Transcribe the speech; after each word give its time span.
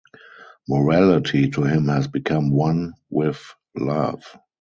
Morality 0.67 1.47
to 1.51 1.61
him 1.61 1.87
has 1.87 2.07
become 2.07 2.49
one 2.49 2.95
with 3.11 3.53
love. 3.77 4.23